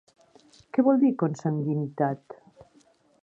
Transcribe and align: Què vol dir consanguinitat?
Què 0.77 0.85
vol 0.87 0.97
dir 1.03 1.11
consanguinitat? 1.23 2.39